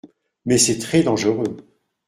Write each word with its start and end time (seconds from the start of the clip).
Mais 0.45 0.57
c’est 0.57 0.79
très 0.79 1.03
dangereux. 1.03 1.57